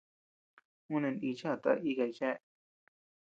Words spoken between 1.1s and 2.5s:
nichi a taka ikay chea.